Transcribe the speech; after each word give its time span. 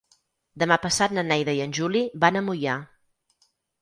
Demà 0.61 0.77
passat 0.85 1.13
na 1.17 1.23
Neida 1.27 1.55
i 1.59 1.61
en 1.67 1.75
Juli 1.81 2.01
van 2.25 2.41
a 2.41 2.43
Moià. 2.47 2.79